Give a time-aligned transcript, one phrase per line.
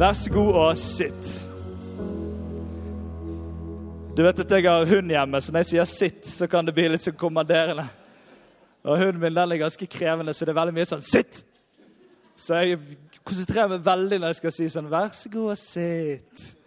[0.00, 1.46] Vær så god og sitt.
[4.16, 6.74] Du vet at jeg har hund hjemme, så når jeg sier 'sitt', så kan det
[6.74, 7.84] bli litt sånn kommanderende.
[8.84, 11.44] Og hunden min den er ganske krevende, så det er veldig mye sånn 'sitt'.
[12.36, 12.78] Så jeg
[13.24, 16.59] konsentrerer meg veldig når jeg skal si sånn 'vær så god og sitt'.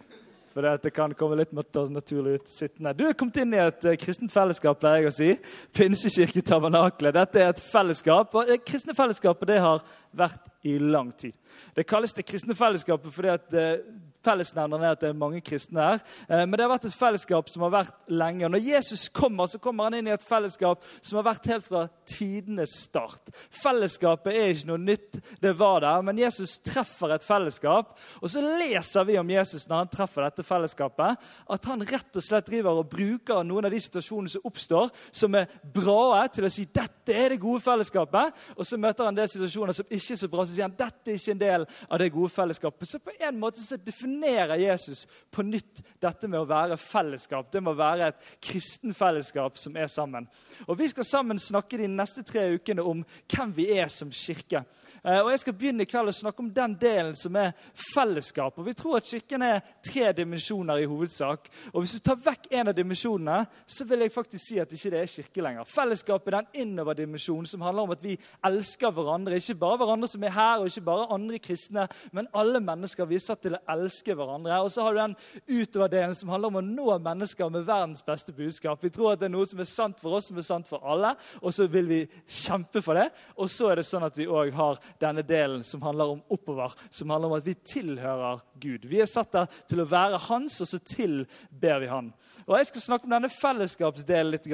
[0.54, 2.92] For det, kan komme litt naturlig ut sittende.
[2.94, 5.30] Du er kommet inn i et uh, kristent fellesskap, pleier jeg å si.
[5.76, 7.10] Pinsekirke Tabernakle.
[7.16, 9.82] Dette er et fellesskap, og det kristne fellesskapet det har
[10.14, 11.34] vært i lang tid.
[11.74, 13.82] Det kalles det kristne fellesskapet fordi at uh,
[14.24, 16.02] Fellesnevneren er at det er mange kristne her.
[16.28, 18.46] Eh, men det har vært et fellesskap som har vært lenge.
[18.46, 21.66] Og når Jesus kommer, så kommer han inn i et fellesskap som har vært helt
[21.66, 23.32] fra tidenes start.
[23.62, 27.94] Fellesskapet er ikke noe nytt, det var der, men Jesus treffer et fellesskap.
[28.22, 32.24] Og så leser vi om Jesus når han treffer dette fellesskapet, at han rett og
[32.24, 36.52] slett driver og bruker noen av de situasjonene som oppstår, som er bra, til å
[36.52, 38.34] si dette er det gode fellesskapet.
[38.56, 40.78] Og så møter han en del situasjoner som ikke er så bra, så sier han
[40.78, 42.88] dette er ikke en del av det gode fellesskapet.
[42.88, 47.50] Så på en måte så definerer definerer Jesus på nytt dette med å være fellesskap.
[47.52, 50.28] Det må være et kristen fellesskap som er sammen.
[50.68, 54.64] Og Vi skal sammen snakke de neste tre ukene om hvem vi er som kirke.
[55.04, 57.52] Eh, og Jeg skal begynne i kveld å snakke om den delen som er
[57.92, 58.56] fellesskap.
[58.58, 61.50] Og Vi tror at Kirken er tre dimensjoner i hovedsak.
[61.74, 64.90] Og Hvis du tar vekk en av dimensjonene, så vil jeg faktisk si at ikke
[64.94, 65.68] det er kirke lenger.
[65.68, 69.36] Fellesskap er den innoverdimensjonen som handler om at vi elsker hverandre.
[69.36, 73.04] Ikke bare hverandre som er her, og ikke bare andre kristne, men alle mennesker.
[73.04, 74.62] Vi er satt til å elske hverandre.
[74.64, 75.16] Og så har du den
[75.60, 78.80] utoverdelen som handler om å nå mennesker med verdens beste budskap.
[78.80, 80.80] Vi tror at det er noe som er sant for oss, som er sant for
[80.80, 81.12] alle,
[81.42, 83.10] og så vil vi kjempe for det.
[83.36, 86.74] Og så er det sånn at vi òg har denne delen som handler om oppover,
[86.90, 88.86] som handler om at vi tilhører Gud.
[88.90, 92.12] Vi er satt der til å være hans, og så tilber vi han.
[92.46, 94.48] Og Jeg skal snakke om denne fellesskapsdelen litt.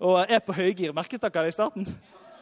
[0.00, 0.92] Og er på høygir.
[0.96, 1.88] Merket dere det i starten?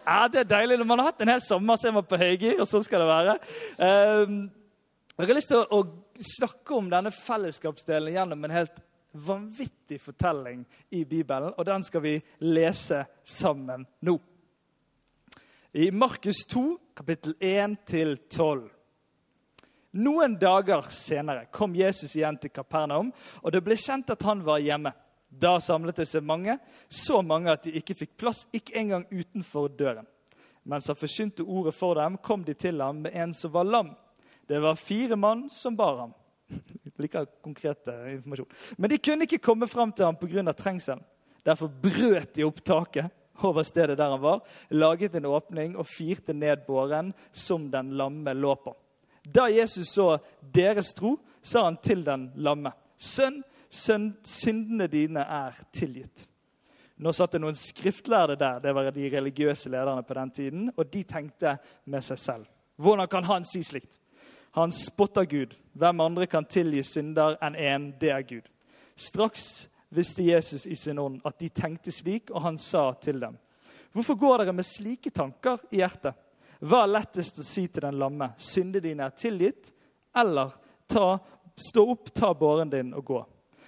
[0.05, 0.79] Ja, Det er deilig.
[0.79, 3.05] Når man har hatt en hel sommer, så er man på høygir, og sånn skal
[3.05, 3.39] det være.
[3.79, 4.51] Um,
[5.15, 5.85] jeg har lyst til å
[6.19, 8.83] snakke om denne fellesskapsdelen gjennom en helt
[9.15, 14.19] vanvittig fortelling i Bibelen, og den skal vi lese sammen nå.
[15.77, 18.69] I Markus 2, kapittel 1-12.
[19.91, 23.09] Noen dager senere kom Jesus igjen til Kapernaum,
[23.43, 24.93] og det ble kjent at han var hjemme.
[25.27, 26.55] Da samlet det seg mange,
[26.87, 30.07] så mange at de ikke fikk plass, ikke engang utenfor døren.
[30.63, 33.91] Mens han forkynte ordet for dem, kom de til ham med en som var lam.
[34.47, 36.15] Det var fire mann som bar ham.
[37.03, 38.55] Liker konkret informasjon.
[38.79, 40.55] Men de kunne ikke komme fram til ham pga.
[40.55, 41.03] trengselen.
[41.43, 43.11] Derfor brøt de opp taket
[43.43, 44.41] over stedet der han var,
[44.71, 48.77] laget en åpning og firte ned båren som den lamme lå på.
[49.25, 50.19] Da Jesus så
[50.55, 56.29] deres tro, sa han til den lamme.: Sønn, sønn, syndene dine er tilgitt.
[56.97, 60.93] Nå satt det noen skriftlærde der, det var de religiøse lederne på den tiden, og
[60.93, 62.47] de tenkte med seg selv.
[62.77, 63.99] Hvordan kan han si slikt?
[64.55, 65.55] Han spotter Gud.
[65.73, 67.89] Hvem andre kan tilgi synder enn én?
[67.99, 68.47] Det er Gud.
[68.95, 73.37] Straks visste Jesus i sin ånd at de tenkte slik, og han sa til dem.:
[73.93, 76.15] Hvorfor går dere med slike tanker i hjertet?
[76.65, 78.33] Hva er lettest å si til den lamme?
[78.41, 79.73] Syndene dine er tilgitt?
[80.17, 80.53] Eller
[80.89, 81.19] ta,
[81.57, 83.23] stå opp, ta båren din og gå?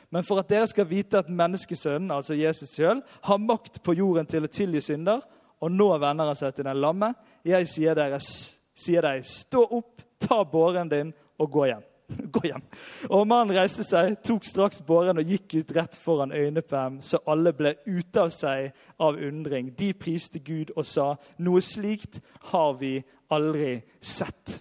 [0.08, 4.28] Men for at dere skal vite at menneskesønnen, altså Jesus sjøl, har makt på jorden
[4.30, 5.24] til å tilgi synder,
[5.60, 7.10] og nå vender han seg til den lamme,
[7.44, 11.12] jeg sier dere, sier deg, stå opp, ta båren din
[11.42, 11.84] og gå hjem.
[12.34, 12.62] Gå hjem.
[13.10, 17.00] Og mannen reiste seg, tok straks båren og gikk ut rett foran øynene på dem,
[17.02, 18.70] så alle ble ute av seg
[19.02, 19.72] av undring.
[19.78, 22.20] De priste Gud og sa, noe slikt
[22.52, 22.98] har vi
[23.34, 24.60] aldri sett.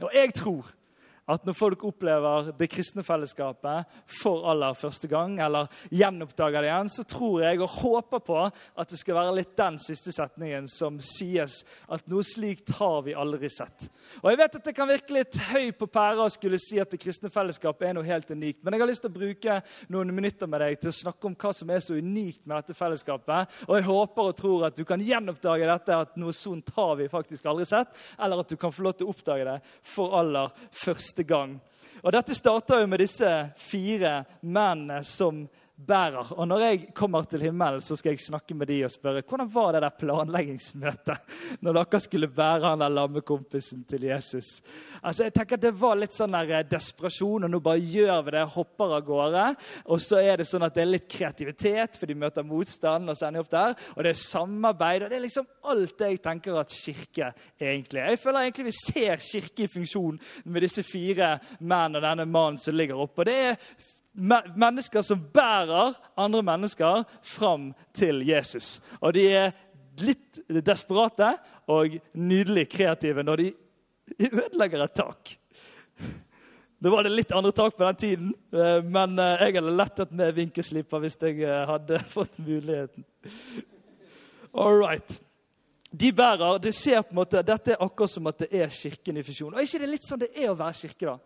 [0.00, 0.68] Og jeg tror
[1.30, 6.92] at når folk opplever det kristne fellesskapet for aller første gang, eller gjenoppdager det igjen,
[6.92, 10.98] så tror jeg og håper på at det skal være litt den siste setningen som
[11.02, 11.60] sies.
[11.90, 13.88] At noe slikt har vi aldri sett.
[14.22, 16.90] Og Jeg vet at det kan virke litt høy på pæra å skulle si at
[16.90, 19.60] det kristne fellesskapet er noe helt unikt, men jeg har lyst til å bruke
[19.92, 22.76] noen minutter med deg til å snakke om hva som er så unikt med dette
[22.78, 23.60] fellesskapet.
[23.68, 27.08] Og jeg håper og tror at du kan gjenoppdage dette, at noe sånt har vi
[27.10, 30.52] faktisk aldri sett, eller at du kan få lov til å oppdage det for aller
[30.74, 31.60] første første gang.
[32.02, 35.48] Og Dette starter jo med disse fire mennene som
[35.86, 36.32] bærer.
[36.36, 39.50] Og når jeg kommer til himmelen, så skal jeg snakke med de og spørre hvordan
[39.54, 44.60] var det der planleggingsmøtet når dere skulle bære han der lammekompisen til Jesus.
[45.02, 48.24] Altså, jeg tenker at Det var litt sånn der eh, desperasjon, og nå bare gjør
[48.26, 49.44] vi det, hopper av gårde.
[49.92, 53.08] Og så er det sånn at det er litt kreativitet, for de møter motstand.
[53.08, 55.02] og så ender opp der, og Det er samarbeid.
[55.04, 58.00] og Det er liksom alt det jeg tenker at kirke egentlig.
[58.00, 62.58] Jeg føler egentlig vi ser kirke i funksjon med disse fire menn og denne mannen
[62.58, 63.22] som ligger oppe.
[63.22, 63.56] Og det er
[64.14, 68.80] mennesker som bærer andre mennesker fram til Jesus.
[69.00, 69.52] Og de er
[70.00, 71.34] litt desperate
[71.70, 73.52] og nydelig kreative når de
[74.32, 75.36] ødelegger et tak.
[76.80, 80.12] Det var det litt andre tak på den tiden, eh, men eh, jeg hadde lettet
[80.16, 83.04] med vinkesliper hvis jeg eh, hadde fått muligheten.
[84.56, 85.20] All right.
[85.90, 89.18] De bærer, du ser på en måte, Dette er akkurat som at det er Kirken
[89.20, 89.52] i fusjon.
[89.52, 91.12] Og er ikke det litt sånn det er å være kirke?
[91.12, 91.18] da?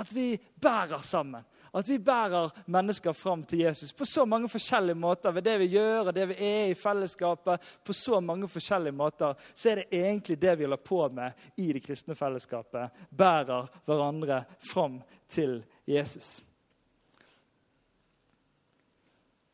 [0.00, 0.26] At vi
[0.58, 1.46] bærer sammen.
[1.74, 5.30] At vi bærer mennesker fram til Jesus på så mange forskjellige måter.
[5.30, 9.34] Ved det vi gjør og det vi er i fellesskapet, på så mange forskjellige måter,
[9.54, 12.90] så er det egentlig det vi holder på med i det kristne fellesskapet.
[13.16, 16.40] Bærer hverandre fram til Jesus.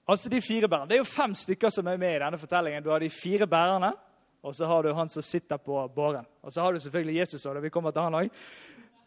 [0.08, 0.88] Altså de fire bærerne.
[0.88, 2.82] Det er jo fem stykker som er med i denne fortellingen.
[2.82, 3.92] Du har de fire bærerne,
[4.42, 6.26] og så har du han som sitter på båren.
[6.42, 7.60] Og så har du selvfølgelig Jesus òg.
[7.60, 8.30] Vi kommer til han også.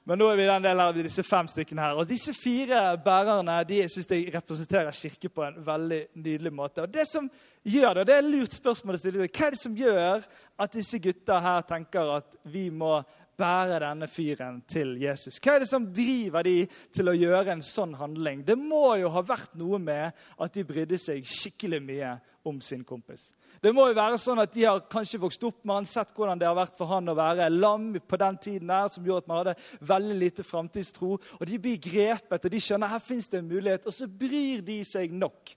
[0.08, 2.00] Men nå er vi den delen av disse fem stykkene her.
[2.00, 6.82] Og Disse fire bærerne de synes jeg representerer kirke på en veldig nydelig måte.
[6.82, 7.30] Og Det som
[7.64, 9.28] gjør det, og det er et lurt spørsmål å stille.
[9.28, 10.26] Hva er det som gjør
[10.60, 13.02] at disse gutta her tenker at vi må
[13.40, 15.40] bære denne fyren til Jesus?
[15.40, 16.56] Hva er det som driver de
[16.96, 18.44] til å gjøre en sånn handling?
[18.48, 22.16] Det må jo ha vært noe med at de brydde seg skikkelig mye
[22.50, 23.30] om sin kompis.
[23.60, 26.40] Det må jo være sånn at De har kanskje vokst opp med han, sett hvordan
[26.40, 29.32] det har vært for han å være lam på den tiden der, som gjorde at
[29.32, 31.16] man hadde veldig lite framtidstro.
[31.40, 33.88] Og De blir grepet, og de skjønner her fins det en mulighet.
[33.88, 35.56] Og så bryr de seg nok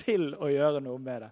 [0.00, 1.30] til å gjøre noe med det.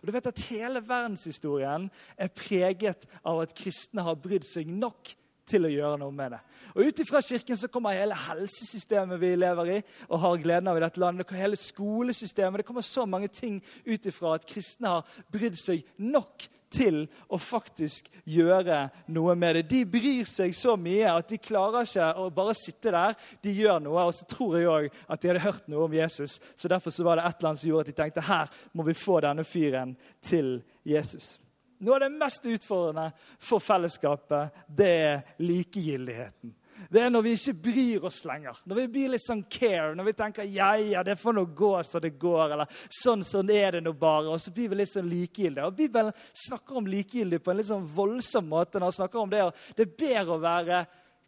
[0.00, 5.12] Og du vet at Hele verdenshistorien er preget av at kristne har brydd seg nok
[5.50, 6.40] til å gjøre noe med det.
[6.74, 10.78] Og Ut ifra Kirken så kommer hele helsesystemet vi lever i og har gleden av
[10.78, 11.34] i dette landet.
[11.34, 12.62] Hele skolesystemet.
[12.62, 17.38] Det kommer så mange ting ut ifra at kristne har brydd seg nok til å
[17.42, 19.64] faktisk gjøre noe med det.
[19.72, 23.18] De bryr seg så mye at de klarer ikke å bare sitte der.
[23.42, 24.06] De gjør noe.
[24.06, 26.38] Og så tror jeg òg at de hadde hørt noe om Jesus.
[26.54, 28.86] Så derfor så var det et eller annet som gjorde at de tenkte her må
[28.86, 31.38] vi få denne fyren til Jesus.
[31.80, 33.10] Noe av det mest utfordrende
[33.40, 36.54] for fellesskapet, det er likegyldigheten.
[36.88, 38.56] Det er når vi ikke bryr oss lenger.
[38.64, 39.92] Når vi blir litt sånn care.
[39.96, 42.54] Når vi tenker ja, ja, det får nå gå så det går.
[42.54, 44.30] Eller sånn, sånn er det nå bare.
[44.32, 45.66] Og så blir vi litt sånn likegyldige.
[45.68, 46.16] Og Bibelen
[46.46, 48.78] snakker om likegyldig på en litt sånn voldsom måte.
[48.78, 50.82] når han snakker om Det og Det er bedre å være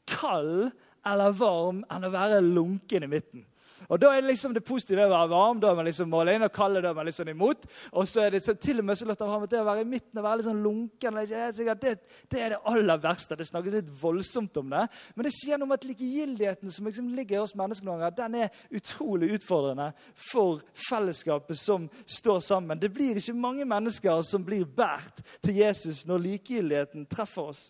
[0.08, 0.72] kald
[1.06, 3.46] eller varm enn å være lunken i midten.
[3.88, 6.36] Og Da er det liksom det positive å være varm, da er man liksom målet
[6.36, 7.66] inn, og kald er man liksom imot.
[7.92, 9.84] Og så er det så, til og med så av ham at det å være
[9.84, 11.92] i midten og være litt sånn lunken det,
[12.30, 13.36] det, er det aller verste.
[13.38, 14.86] Det snakkes litt voldsomt om det.
[15.14, 18.16] Men det sier noe om at likegyldigheten som liksom ligger i oss mennesker, noen ganger,
[18.22, 19.90] den er utrolig utfordrende
[20.30, 22.80] for fellesskapet som står sammen.
[22.80, 27.68] Det blir ikke mange mennesker som blir båret til Jesus når likegyldigheten treffer oss.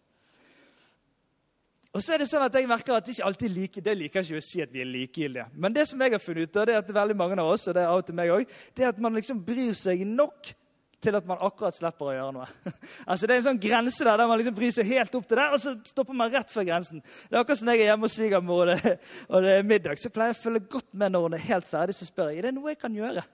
[1.93, 4.25] Og så er Det sånn at jeg merker at det ikke alltid like, det liker
[4.25, 5.45] ikke å si at vi er likegyldige.
[5.53, 7.67] Men det som jeg har funnet ut, og det er at veldig mange av oss,
[7.69, 10.07] og det er av og til meg også, det er at man liksom bryr seg
[10.09, 10.55] nok
[11.03, 12.49] til at man akkurat slipper å gjøre noe.
[13.11, 15.41] altså Det er en sånn grense der der man liksom bryr seg helt opp til
[15.43, 17.05] det, og så stopper man rett før grensen.
[17.29, 18.91] Det er akkurat som jeg er hjemme hos svigermor og,
[19.29, 21.69] og, det er middag, så pleier jeg å følge godt med når hun er helt
[21.69, 21.99] ferdig.
[21.99, 23.27] Så spør jeg er det noe jeg kan gjøre.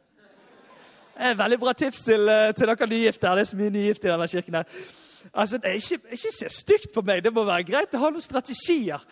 [1.18, 3.34] Det er et veldig bra tips til, eh, til dere nygifte.
[3.34, 4.58] Det er så mye nygifte i denne kirken.
[4.58, 4.82] her.
[5.32, 7.24] Altså, det er ikke, ikke se stygt på meg.
[7.24, 9.02] Det må være greit å ha noen strategier.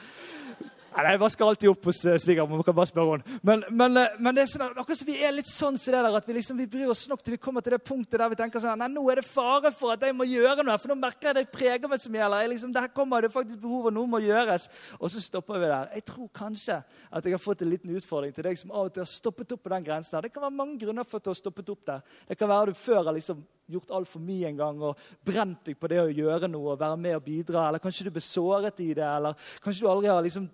[0.96, 2.62] Nei, Jeg vasker alltid opp hos uh, svigermor.
[2.64, 3.38] kan bare spørre henne.
[3.44, 6.00] Men, men, uh, men, det er sånn, akkurat så vi er litt sånn som det
[6.06, 8.30] der, at vi, liksom, vi bryr oss nok til vi kommer til det punktet der
[8.32, 10.92] vi tenker sånn Nei, nå er det fare for at jeg må gjøre noe, for
[10.92, 12.22] nå merker jeg det preger meg så mye.
[12.24, 14.70] Eller liksom, der kommer det faktisk behov, og noe må gjøres.
[14.96, 15.92] Og så stopper vi der.
[15.98, 18.96] Jeg tror kanskje at jeg har fått en liten utfordring til deg som av og
[18.96, 20.16] til har stoppet opp på den grensen.
[20.16, 20.30] der.
[20.30, 22.16] Det kan være mange grunner for at du har stoppet opp der.
[22.24, 25.64] Det kan være at du før har liksom gjort altfor mye en gang og brent
[25.66, 27.66] deg på det å gjøre noe og være med og bidra.
[27.68, 30.48] Eller kanskje du ble såret i det, eller kanskje du aldri har liksom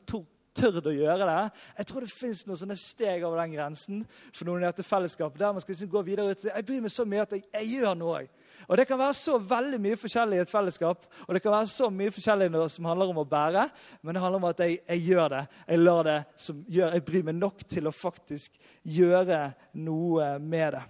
[0.57, 1.41] tørt å gjøre det.
[1.79, 5.41] Jeg tror det fins noen sånne steg over den grensen for noen i dette fellesskapet.
[5.41, 6.45] der man skal liksom gå videre ut.
[6.45, 8.23] Jeg bryr meg så mye at jeg, jeg gjør noe.
[8.69, 11.67] Og Det kan være så veldig mye forskjellig i et fellesskap, og det kan være
[11.67, 13.67] så mye forskjellig noe som handler om å bære,
[14.03, 15.43] men det handler om at jeg, jeg gjør det.
[15.67, 19.45] Jeg lar det som gjør, jeg bryr meg nok til å faktisk gjøre
[19.75, 20.83] noe med det.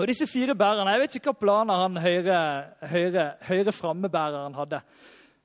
[0.00, 2.38] Og disse fire bærerne, Jeg vet ikke hva planer han høyre,
[2.90, 4.80] høyre, høyre frammebæreren hadde.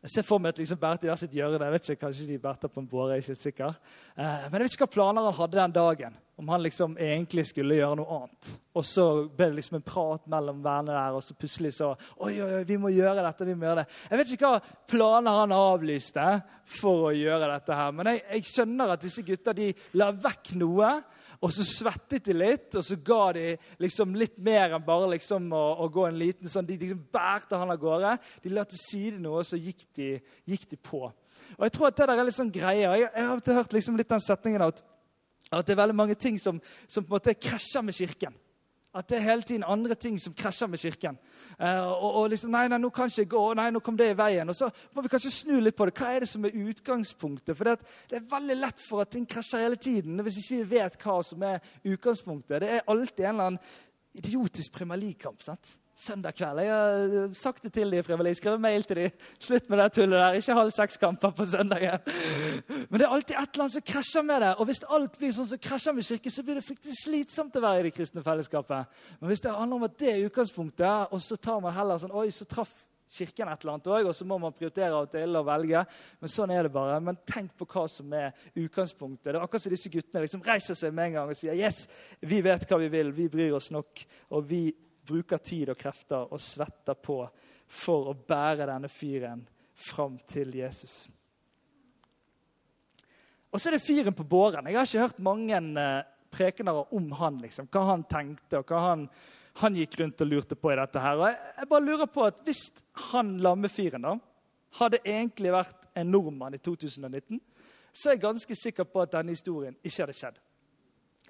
[0.08, 1.66] Jeg ser for meg at liksom i hvert sitt hjørne.
[1.66, 3.10] Jeg vet ikke, Kanskje de bærte på en båre.
[3.10, 3.74] jeg er ikke helt sikker.
[4.16, 6.16] Eh, men jeg vet ikke hva planer han hadde den dagen.
[6.40, 8.52] Om han liksom egentlig skulle gjøre noe annet.
[8.72, 11.90] Og så ble det liksom en prat mellom vennene der, og så plutselig så
[12.24, 13.50] Oi, oi, oi, vi må gjøre dette.
[13.50, 13.88] vi må gjøre det.
[14.08, 16.28] Jeg vet ikke hva planer han avlyste
[16.80, 17.92] for å gjøre dette her.
[17.92, 20.94] Men jeg, jeg skjønner at disse gutta de la vekk noe
[21.38, 23.46] og så svettet de litt, og så ga de
[23.82, 27.60] liksom litt mer enn bare liksom å, å, gå en liten sånn, De liksom bærte
[27.60, 28.16] han av gårde.
[28.42, 30.16] De la til side noe, og så gikk de,
[30.50, 31.04] gikk de, på.
[31.58, 32.88] Og Jeg tror at det der er litt sånn greie.
[32.88, 34.82] Jeg, jeg har hørt liksom litt den setningen at,
[35.52, 38.36] at, det er veldig mange ting som, som på en måte krasjer med Kirken.
[38.98, 41.18] At det er hele tiden andre ting som krasjer med Kirken.
[41.60, 44.10] Uh, og, og, liksom, nei, nei, nå kan ikke jeg gå, nei, nå kom det
[44.12, 44.50] i veien.
[44.50, 45.96] Og så må vi kanskje snu litt på det.
[45.98, 47.54] Hva er det som er utgangspunktet?
[47.58, 50.70] For det, det er veldig lett for at ting krasjer hele tiden hvis ikke vi
[50.78, 52.64] vet hva som er utgangspunktet.
[52.64, 53.62] Det er alltid en eller annen
[54.18, 55.44] idiotisk Premier League-kamp.
[55.46, 55.78] sant?
[55.98, 56.62] Søndag kveld.
[56.62, 58.36] Jeg har eh, sagt det til dem, frivillig.
[58.38, 59.28] Skrev mail til dem.
[59.42, 60.38] Slutt med det tullet der.
[60.38, 62.04] Ikke halv seks-kamper på søndagen.
[62.90, 64.52] Men det er alltid et eller annet som krasjer med det.
[64.56, 67.64] Og hvis alt blir sånn som krasjer med kirke, så blir det fryktelig slitsomt å
[67.64, 69.00] være i det kristne fellesskapet.
[69.20, 72.16] Men hvis det handler om at det er utgangspunktet, og så tar man heller sånn
[72.18, 72.74] Oi, så traff
[73.08, 75.84] kirken et eller annet òg, og så må man prioritere og til og velge.
[76.22, 76.98] Men sånn er det bare.
[77.04, 79.32] Men tenk på hva som er utgangspunktet.
[79.32, 81.86] Det er akkurat som disse guttene liksom reiser seg med en gang og sier yes,
[82.20, 84.04] vi vet hva vi vil, vi bryr oss nok,
[84.36, 84.66] og vi
[85.08, 87.22] bruker tid og krefter og svetter på
[87.68, 89.44] for å bære denne fyren
[89.78, 91.06] fram til Jesus.
[93.52, 94.68] Og så er det fyren på båren.
[94.68, 95.60] Jeg har ikke hørt mange
[96.34, 99.06] prekenere om han, liksom, hva han tenkte og hva han,
[99.62, 101.02] han, gikk rundt og lurte på i dette.
[101.02, 101.20] her.
[101.20, 102.68] Og jeg, jeg bare lurer på at Hvis
[103.12, 104.18] han lammefyren da,
[104.78, 107.40] hadde egentlig vært en nordmann i 2019,
[107.94, 110.42] så er jeg ganske sikker på at denne historien ikke hadde skjedd.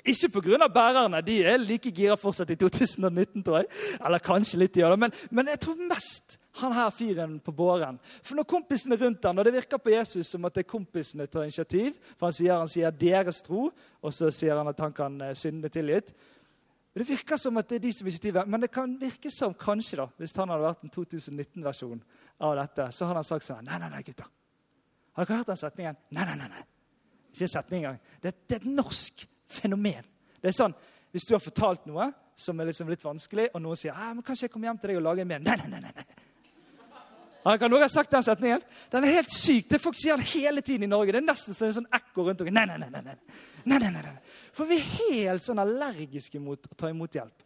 [0.07, 0.67] Ikke pga.
[0.67, 3.67] bærerne, de er like gira fortsatt i 2019, tror jeg.
[4.05, 7.99] Eller kanskje litt, ja, men, men jeg tror mest han her fyren på båren.
[8.23, 11.27] For når kompisene rundt han, og det virker på Jesus som at det er kompisene
[11.27, 13.71] tar initiativ For han sier, han sier 'deres tro',
[14.01, 16.13] og så sier han at han kan uh, synde tilgitt.
[16.97, 19.97] Det virker som at det er de som initiativet, men det kan virke som kanskje
[19.97, 22.01] da, hvis han hadde vært en 2019-versjon
[22.39, 24.25] av dette, så hadde han sagt sånn Nei, nei, nei, gutter.
[25.13, 25.97] Har dere hørt den setningen?
[26.09, 26.47] Nei, nei, nei.
[26.47, 26.63] nei.
[27.33, 27.99] Ikke en setning engang.
[28.21, 30.05] Det, det er et norsk fenomen.
[30.41, 30.75] Det er sånn,
[31.11, 34.21] Hvis du har fortalt noe som er liksom litt vanskelig, og noen sier ah, men
[34.21, 35.91] 'Kanskje jeg kommer hjem til deg og lager en mer?' Nei, nei, nei.
[35.95, 36.05] nei.
[37.55, 38.61] Kan noen ha sagt den setningen?
[38.91, 39.69] Den er helt syk.
[39.69, 41.13] Det Folk sier den hele tiden i Norge.
[41.15, 42.51] Det er nesten som en sånn ekko rundt dere.
[42.51, 43.15] Nei, nei, nei, nei.
[43.63, 44.01] nei, nei, nei.
[44.01, 44.15] nei.
[44.51, 47.45] For vi er helt sånn allergiske mot å ta imot hjelp.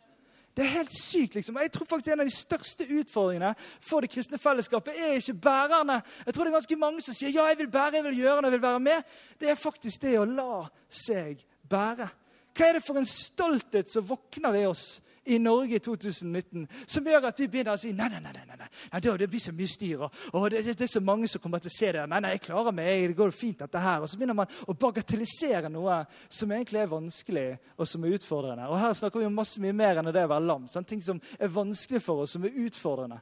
[0.57, 1.35] Det er helt sykt.
[1.35, 1.59] liksom.
[1.61, 6.01] Jeg tror faktisk En av de største utfordringene for det kristne fellesskapet er ikke bærerne.
[6.25, 8.43] Jeg tror det er ganske mange som sier ja, jeg vil bære, jeg vil gjøre
[8.43, 9.03] jeg vil være med.
[9.39, 12.09] Det er faktisk det å la seg bære?
[12.51, 17.05] Hva er det for en stolthet som våkner i oss i Norge i 2019 som
[17.05, 19.53] gjør at vi begynner å si nei, nei, nei, nei, nei, nei det, blir så
[19.53, 20.01] mye styr.
[20.07, 22.05] Og, og det, det, er så mange som kommer til å se det.
[22.09, 24.01] Nei, nei, jeg klarer meg, det går fint dette her.
[24.01, 27.47] Og så begynner man å bagatellisere noe som egentlig er vanskelig
[27.77, 28.69] og som er utfordrende.
[28.71, 30.65] Og her snakker vi om masse mye mer enn det å være lam.
[30.71, 33.21] Sånn, ting som er vanskelig for oss, som er utfordrende.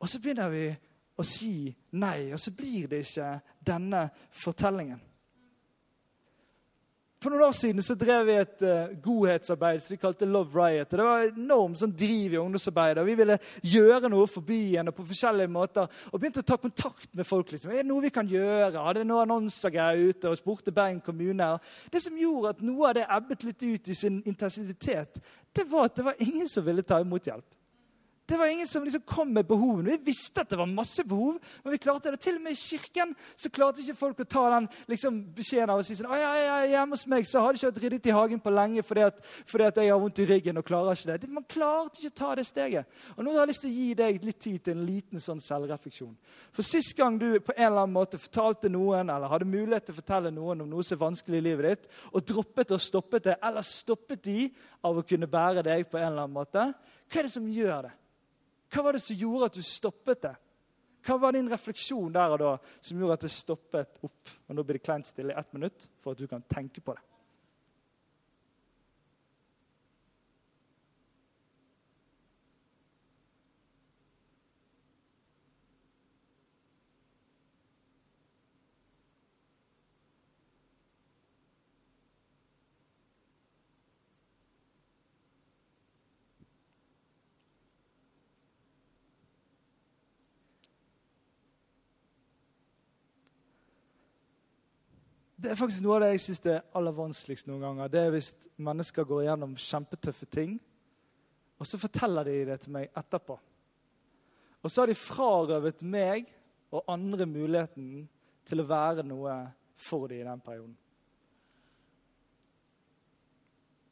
[0.00, 0.66] Og så begynner vi
[1.20, 1.70] å si
[2.00, 3.30] nei, og så blir det ikke
[3.62, 4.08] denne
[4.42, 4.98] fortellingen.
[7.20, 10.88] For noen år siden så drev vi et uh, godhetsarbeid som vi kalte Love Riot.
[10.88, 13.04] Det var enormt sånn driv i ungdomsarbeidet.
[13.04, 13.36] Vi ville
[13.74, 15.92] gjøre noe for byen og på forskjellige måter.
[16.08, 17.52] Og begynte å ta kontakt med folk.
[17.52, 17.74] liksom.
[17.74, 18.86] Er det noe vi kan gjøre?
[18.86, 20.32] Hadde noen annonser ute?
[20.32, 21.50] Og spurte Bergen kommune.
[21.92, 25.20] Det som gjorde at noe av det ebbet litt ut i sin intensivitet,
[25.52, 27.44] det var at det var ingen som ville ta imot hjelp.
[28.30, 29.90] Det var ingen som liksom kom med behovene.
[29.90, 32.20] Vi visste at det var masse behov, men vi klarte det.
[32.22, 35.80] Til og med i kirken så klarte ikke folk å ta den liksom, beskjeden av
[35.82, 38.14] å si sånn, ja, ja, hjemme hos meg så har de ikke hatt ryddet i
[38.14, 39.18] hagen på lenge fordi at,
[39.50, 41.30] fordi at, jeg har vondt i ryggen og klarer ikke det.
[41.40, 43.02] Man klarte ikke å ta det steget.
[43.16, 45.42] Og nå har jeg lyst til å gi deg litt tid til en liten sånn
[45.42, 46.14] selvrefleksjon.
[46.54, 49.96] For Sist gang du på en eller annen måte fortalte noen eller hadde mulighet til
[49.96, 53.26] å fortelle noen om noe som er vanskelig i livet ditt, og droppet og stoppet
[53.26, 54.52] det, eller stoppet de
[54.86, 56.70] av å kunne bære deg på en eller annen måte,
[57.10, 57.96] hva er det som gjør det?
[58.70, 60.34] Hva var det som gjorde at du stoppet det?
[61.06, 64.34] Hva var din refleksjon der og da som gjorde at det stoppet opp?
[64.48, 66.94] Og Nå blir det kleint stille i ett minutt for at du kan tenke på
[66.94, 67.09] det.
[95.40, 97.88] Det er faktisk noe av det jeg syns er aller vanskeligst noen ganger.
[97.88, 100.58] Det er hvis mennesker går gjennom kjempetøffe ting,
[101.56, 103.38] og så forteller de det til meg etterpå.
[104.60, 106.28] Og så har de frarøvet meg
[106.76, 108.04] og andre muligheten
[108.44, 109.38] til å være noe
[109.80, 110.76] for dem i den perioden.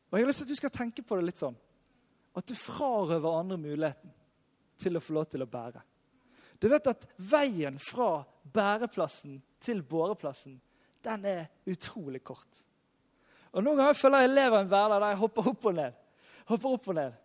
[0.09, 1.57] Og Jeg har lyst til at du skal tenke på det litt sånn.
[2.37, 4.12] At du frarøver andre muligheten
[4.81, 5.81] til å få lov til å bære.
[6.61, 10.59] Du vet at veien fra bæreplassen til båreplassen,
[11.05, 12.64] den er utrolig kort.
[13.52, 15.97] Og Noen ganger føler jeg lever en hverdag der jeg hopper opp og ned.
[16.49, 17.17] Hopper opp og ned.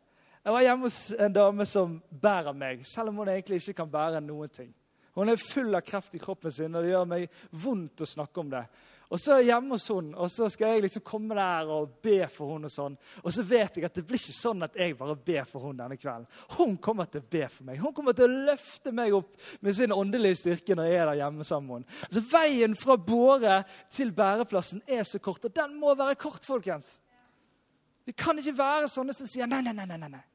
[0.44, 3.92] Jeg var hjemme hos en dame som bærer meg, selv om hun egentlig ikke kan
[3.92, 4.74] bære noen ting.
[5.15, 8.42] Hun er full av kreft i kroppen sin, og det gjør meg vondt å snakke
[8.42, 8.63] om det.
[9.13, 12.00] Og så er jeg hjemme hos hun, og så skal jeg liksom komme der og
[12.01, 12.96] be for hun Og sånn.
[13.22, 15.77] Og så vet jeg at det blir ikke sånn at jeg bare ber for hun
[15.77, 16.25] denne kvelden.
[16.55, 17.77] Hun kommer til å be for meg.
[17.84, 21.22] Hun kommer til å løfte meg opp med sin åndelige styrke når jeg er der
[21.22, 22.01] hjemme sammen med henne.
[22.10, 23.62] Altså Veien fra båre
[23.93, 26.96] til bæreplassen er så kort, og den må være kort, folkens.
[28.10, 29.86] Vi kan ikke være sånne som sier nei, nei, nei.
[29.93, 30.25] nei, nei.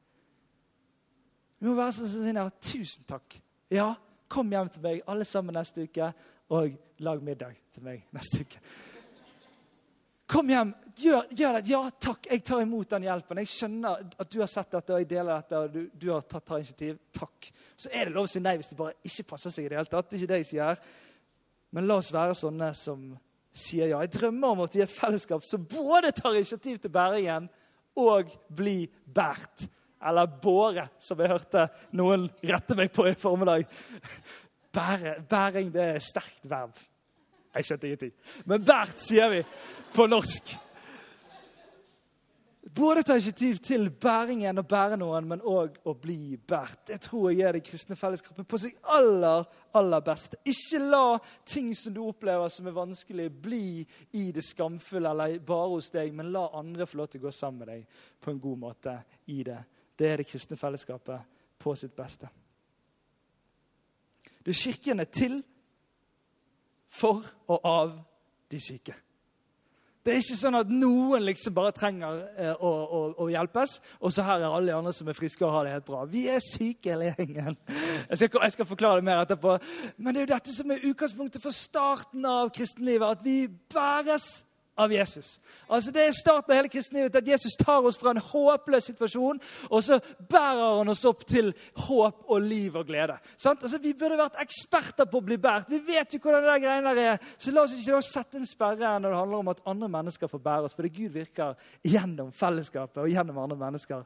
[1.59, 3.41] Vi må være sånn som sier ja, tusen takk.
[3.75, 3.91] Ja,
[4.31, 6.13] kom hjem til meg alle sammen neste uke
[6.49, 8.61] og lag middag til meg neste uke.
[10.29, 11.69] Kom hjem, gjør, gjør, det.
[11.71, 13.39] Ja, takk, jeg tar imot den hjelpen.
[13.41, 16.27] Jeg skjønner at du har sett dette, og jeg deler dette, og du, du har
[16.29, 16.99] tatt tar initiativ.
[17.17, 17.47] Takk.
[17.73, 19.79] Så er det lov å si nei hvis det bare ikke passer seg i det
[19.79, 20.11] hele tatt.
[20.11, 20.83] Det er ikke det jeg sier.
[21.73, 23.07] Men la oss være sånne som
[23.49, 24.03] sier ja.
[24.05, 27.49] Jeg drømmer om at vi er et fellesskap som både tar initiativ til bæringen
[27.97, 29.65] og blir båret.
[29.99, 31.65] Eller båre, som jeg hørte
[31.97, 33.65] noen rette meg på i formiddag.
[34.73, 36.77] Bæring det er sterkt verb.
[37.55, 38.17] Jeg skjønte ingenting.
[38.45, 39.43] Men bært sier vi
[39.95, 40.57] på norsk.
[42.75, 46.83] Både ta initiativ til bæringen og bære noen, men òg å bli bært.
[46.91, 50.37] Det tror jeg er det kristne fellesskapet på sitt aller, aller beste.
[50.45, 51.17] Ikke la
[51.49, 53.87] ting som du opplever som er vanskelig, bli
[54.21, 57.33] i det skamfulle eller bare hos deg, men la andre få lov til å gå
[57.33, 58.95] sammen med deg på en god måte
[59.33, 59.57] i det.
[59.97, 62.29] Det er det kristne fellesskapet på sitt beste.
[64.55, 65.41] Kirken er til
[66.89, 67.93] for og av
[68.51, 68.95] de syke.
[69.99, 74.13] Det er ikke sånn at noen liksom bare trenger eh, å, å, å, hjelpes, og
[74.15, 76.05] så her er alle de andre som er friske og har det helt bra.
[76.09, 77.57] Vi er syke, hele gjengen.
[78.07, 79.57] Jeg skal, jeg skal forklare det mer etterpå.
[79.99, 83.19] Men det er jo dette som er utgangspunktet for starten av kristenlivet.
[83.19, 83.43] At vi
[83.75, 84.31] bæres
[84.79, 85.33] av Jesus.
[85.67, 89.41] Altså Det er starten av hele kristenlivet, at Jesus tar oss fra en håpløs situasjon,
[89.69, 89.99] og så
[90.31, 91.51] bærer han oss opp til
[91.87, 93.17] håp og liv og glede.
[93.37, 93.63] Sant?
[93.63, 95.69] Altså Vi burde vært eksperter på å bli båret.
[95.69, 97.29] Vi vet jo hvordan det der greiene der er.
[97.37, 100.31] Så la oss ikke da sette en sperre når det handler om at andre mennesker
[100.31, 100.77] får bære oss.
[100.77, 104.03] For det Gud virker gjennom fellesskapet og gjennom andre mennesker.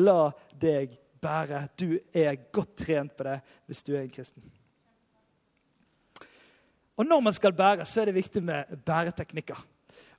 [0.00, 1.66] La deg bære.
[1.78, 4.44] Du er godt trent på det hvis du er en kristen.
[6.96, 9.66] Og Når man skal bære, så er det viktig med bæreteknikker.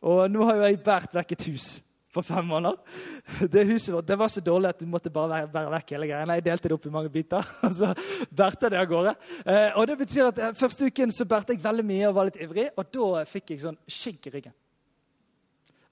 [0.05, 1.67] Og nå har jo jeg båret vekk et hus
[2.15, 2.77] for fem måneder.
[3.53, 6.35] Det huset det var så dårlig at du måtte bare bære vekk hele greia.
[6.37, 7.91] Jeg delte det opp i mange biter, og så
[8.31, 9.15] bærte det av gårde.
[9.43, 12.29] Eh, og det betyr at eh, Første uken så bærte jeg veldig mye og var
[12.29, 14.55] litt ivrig, og da fikk jeg sånn skink i ryggen.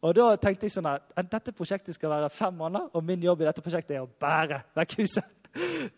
[0.04, 3.44] Og da tenkte jeg sånn at dette prosjektet skal være fem måneder, og min jobb
[3.44, 5.43] i dette prosjektet er å bære vekk huset.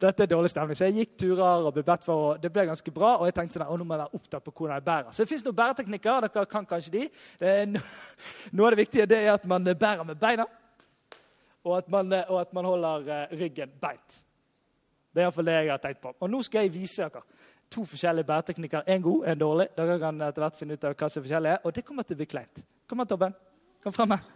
[0.02, 0.76] Dette er dårlig stemning.
[0.78, 3.14] Så jeg gikk turer og ble bedt for, og det ble ganske bra.
[3.20, 5.16] Og jeg tenkte sånn, nå må jeg være opptatt på hvordan jeg bærer.
[5.16, 6.28] Så det fins noen bæreteknikker.
[6.28, 7.08] Dere kan kanskje de.
[8.56, 10.48] Noe av det viktige det er at man bærer med beina,
[11.66, 14.22] og at man, og at man holder eh, ryggen beint.
[15.16, 16.12] Det er iallfall det jeg har tenkt på.
[16.20, 17.24] Og nå skal jeg vise dere
[17.72, 18.86] to forskjellige bæreteknikker.
[18.88, 19.68] En god, en dårlig.
[19.78, 21.60] Dere kan etter hvert finne ut av hva som er forskjellig.
[21.64, 22.66] Og det kommer til å bli kleint.
[22.90, 23.38] Kom her, Tobben.
[23.84, 24.35] Kom frem her.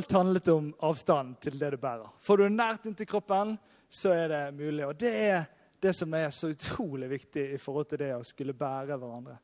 [0.00, 2.06] Alt handlet om avstanden til det du bærer.
[2.24, 3.50] Får du det nært inntil kroppen,
[3.84, 4.86] så er det mulig.
[4.86, 5.42] Og det er
[5.76, 9.34] det som er så utrolig viktig i forhold til det å skulle bære hverandre.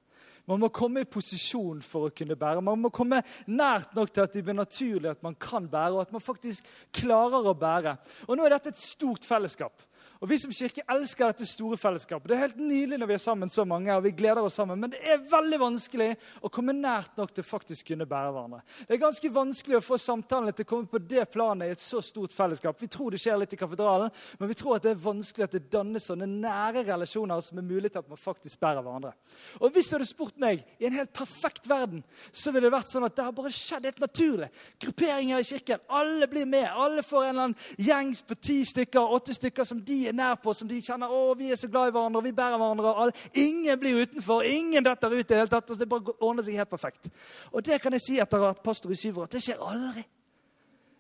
[0.49, 2.65] Man må komme i posisjon for å kunne bære.
[2.65, 3.21] Man må komme
[3.53, 6.73] nært nok til at det blir naturlig at man kan bære, og at man faktisk
[6.89, 7.93] klarer å bære.
[8.25, 9.85] Og Nå er dette et stort fellesskap.
[10.21, 12.31] Og Vi som kirke elsker dette store fellesskapet.
[12.31, 14.81] Det er helt nydelig når vi er sammen så mange, og vi gleder oss sammen.
[14.81, 16.09] Men det er veldig vanskelig
[16.41, 18.63] å komme nært nok til faktisk kunne bære hverandre.
[18.87, 21.85] Det er ganske vanskelig å få samtalene til å komme på det planet i et
[21.85, 22.81] så stort fellesskap.
[22.81, 25.57] Vi tror det skjer litt i katedralen, men vi tror at det er vanskelig at
[25.59, 29.13] det dannes sånne nære relasjoner som er mulig til at man faktisk bærer hverandre.
[29.61, 32.01] Og Hvis du hadde spurt meg i en helt perfekt verden,
[32.33, 34.49] så ville det vært sånn at det har bare skjedd helt naturlig.
[34.81, 35.85] Grupperinger i kirken.
[35.93, 36.65] Alle blir med.
[36.73, 40.35] Alle får en eller annen gjengs på ti stykker, åtte stykker som de er nær
[40.43, 42.91] på, som de kjenner å, vi er så glad i hverandre, og vi bærer hverandre.
[42.93, 43.25] og alle.
[43.35, 45.21] Ingen blir utenfor, ingen detter ut.
[45.21, 47.11] i Det hele tatt, og det bare ordner seg helt perfekt.
[47.53, 49.45] Og det kan jeg si etter å ha vært pastor i syv år, at det
[49.47, 50.07] skjer aldri.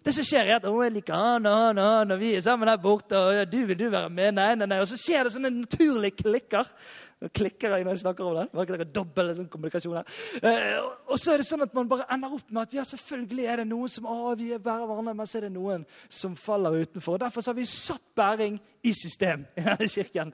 [0.07, 2.69] Det som skjer, er at å, jeg liker han han han, og vi er sammen
[2.71, 3.19] der borte.
[3.19, 4.37] og du vil du være med?
[4.37, 4.79] Nei, nei, nei.
[4.79, 6.69] Og så skjer det sånne naturlige klikker.
[7.17, 8.43] Nå klikker jeg når jeg snakker om det.
[8.53, 10.17] Var ikke det dobbel sånn kommunikasjon her?
[10.45, 13.47] Eh, og så er det sånn at man bare ender opp med at ja, selvfølgelig
[13.49, 16.37] er det noen som å, vi er bærer hverandre, men så er det noen som
[16.37, 17.17] faller utenfor.
[17.17, 20.33] Og Derfor har vi satt bæring i system i denne kirken.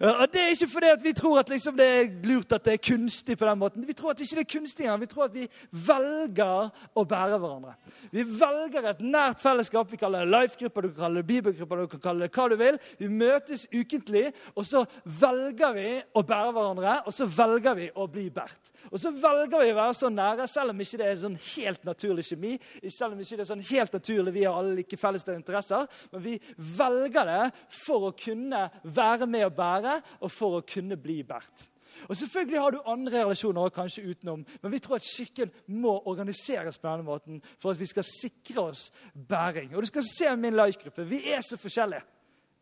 [0.00, 2.72] Og Det er ikke fordi at vi tror at liksom det er lurt at det
[2.76, 3.86] er kunstig på den måten.
[3.86, 5.00] Vi tror at det ikke er kunstig engang.
[5.00, 7.74] Vi tror at vi velger å bære hverandre.
[8.14, 9.90] Vi velger et nært fellesskap.
[9.90, 12.56] Vi kaller det life-grupper, du kan kalle det bibelgrupper, du kan kalle det hva du
[12.60, 12.80] vil.
[12.98, 18.06] Vi møtes ukentlig, og så velger vi å bære hverandre, og så velger vi å
[18.10, 18.70] bli båret.
[18.90, 21.82] Og så velger vi å være så nære, selv om ikke det er sånn helt
[21.86, 22.54] naturlig kjemi.
[22.88, 25.84] Selv om ikke det er sånn helt naturlig vi har alle like felles interesser.
[26.12, 27.42] Men vi velger det
[27.82, 31.66] for å kunne være med å bære, og for å kunne bli båret.
[32.08, 35.98] Og Selvfølgelig har du andre relasjoner og kanskje utenom, men vi tror at Kirken må
[36.08, 39.74] organiseres på denne måten for at vi skal sikre oss bæring.
[39.74, 41.04] Og Du skal se min life-gruppe.
[41.04, 42.02] Vi er så forskjellige.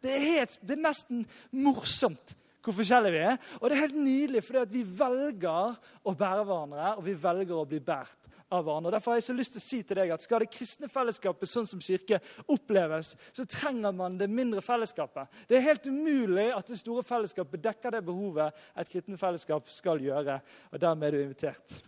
[0.02, 3.36] Det er, helt, det er nesten morsomt hvor forskjellige vi er.
[3.60, 7.66] Og det er helt nydelig, fordi vi velger å bære hverandre, og vi velger å
[7.68, 8.92] bli båret av hverandre.
[8.94, 11.50] Derfor har jeg så lyst til å si til deg at Skal det kristne fellesskapet
[11.50, 15.28] sånn som kirke oppleves, så trenger man det mindre fellesskapet.
[15.48, 20.02] Det er helt umulig at det store fellesskapet dekker det behovet et kristne fellesskap skal
[20.02, 20.40] gjøre.
[20.72, 21.78] og Dermed er du invitert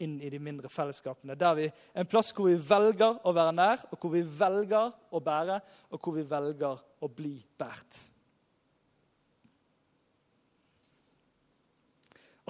[0.00, 1.36] inn i de mindre fellesskapene.
[1.36, 5.20] Der vi, en plass hvor vi velger å være nær, og hvor vi velger å
[5.20, 8.06] bære, og hvor vi velger å bli båret.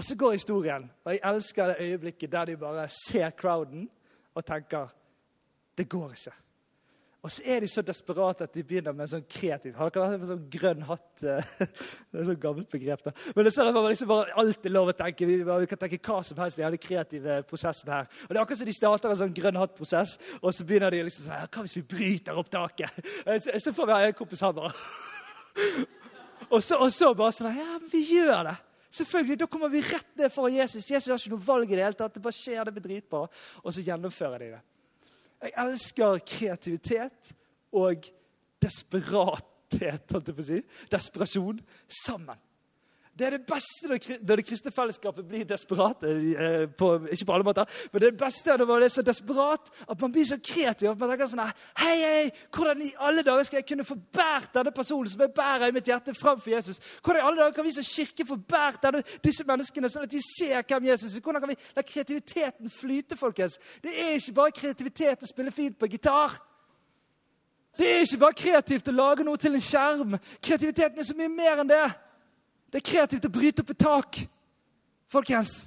[0.01, 3.83] Og så går historien, og jeg elsker det øyeblikket der de bare ser crowden
[4.35, 4.87] og tenker
[5.79, 6.33] det går ikke.
[7.23, 10.07] Og så er de så desperate at de begynner med en sånn kreativ Har dere
[10.07, 11.05] hatt en sånn grønn hatt?
[11.21, 13.03] Det er sånn gammelt begrep.
[13.05, 13.13] da.
[13.35, 15.29] Men det er sånn liksom bare alltid lov å tenke.
[15.29, 18.09] Vi, vi, kan tenke hva som helst i den kreative prosessen her.
[18.25, 21.03] Og det er akkurat som de starter en sånn grønn hatt-prosess, og så begynner de
[21.11, 23.05] liksom sånn Hva hvis vi bryter opp taket?
[23.67, 24.73] Så får vi en kompis han bare
[26.55, 28.59] og så, og så bare sånn Ja, vi gjør det.
[28.91, 30.91] Selvfølgelig, Da kommer vi rett ned for Jesus.
[30.91, 32.15] Jesus har ikke noe valg i det hele tatt.
[32.15, 33.23] Det bare skjer, det blir dritbra.
[33.63, 34.63] Og så gjennomfører de det.
[35.41, 37.33] Jeg elsker kreativitet
[37.73, 38.11] og
[38.61, 40.61] desperathet, holdt jeg på å si.
[40.91, 41.63] Desperasjon
[42.03, 42.41] sammen.
[43.21, 46.05] Det er det beste når det kristne fellesskapet blir desperat.
[46.09, 49.69] Eh, på, ikke på alle måter, men det er beste når man er så desperat
[49.91, 50.89] at man blir så kreativ.
[50.91, 51.53] at man tenker sånn,
[51.83, 55.35] hei, hei, Hvordan i alle dager skal jeg kunne få båret denne personen som jeg
[55.37, 56.81] bærer i mitt hjerte, framfor Jesus?
[57.05, 60.25] Hvordan i alle dager kan vi som kirke få båret disse menneskene, sånn at de
[60.25, 61.21] ser hvem Jesus er?
[61.21, 63.61] Hvordan kan vi la kreativiteten flyte, folkens?
[63.85, 66.41] Det er ikke bare kreativitet å spille fint på gitar.
[67.77, 70.23] Det er ikke bare kreativt å lage noe til en skjerm.
[70.41, 71.89] Kreativiteten er så mye mer enn det.
[72.71, 74.21] Det er kreativt å bryte opp et tak.
[75.11, 75.65] Folkens.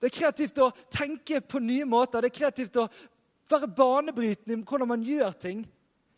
[0.00, 2.24] Det er kreativt å tenke på nye måter.
[2.24, 2.86] Det er kreativt å
[3.50, 5.64] være banebrytende i hvordan man gjør ting.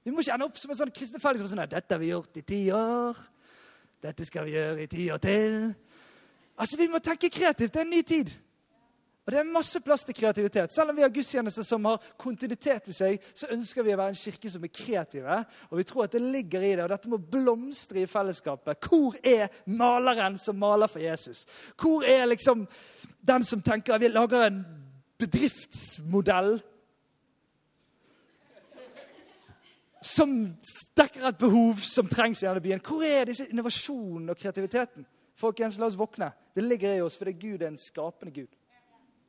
[0.05, 2.37] Vi må ikke ende opp som en sånn kristne som sånn, 'Dette har vi gjort
[2.37, 3.17] i ti år.
[4.01, 5.75] Dette skal vi gjøre i ti år til.'
[6.59, 7.73] Altså, Vi må tenke kreativt.
[7.73, 8.31] Det er en ny tid.
[9.29, 10.73] Og Det er masse plass til kreativitet.
[10.73, 14.15] Selv om vi har gudstjenester som har kontinuitet i seg, så ønsker vi å være
[14.15, 15.35] en kirke som er kreative.
[15.69, 18.79] Og vi tror at det ligger i det, og dette må blomstre i fellesskapet.
[18.89, 21.43] Hvor er maleren som maler for Jesus?
[21.77, 22.63] Hvor er liksom
[23.21, 24.63] den som tenker at vi lager en
[25.21, 26.55] bedriftsmodell
[30.09, 30.33] som
[30.97, 32.81] dekker et behov som trengs i denne byen?
[32.81, 35.05] Hvor er disse innovasjonen og kreativiteten?
[35.37, 36.31] Folkens, la oss våkne.
[36.57, 38.57] Det ligger i oss fordi Gud er en skapende Gud.